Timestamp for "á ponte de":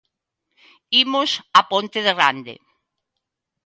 1.59-2.13